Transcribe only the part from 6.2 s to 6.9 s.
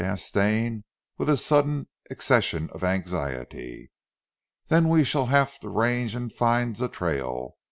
find zee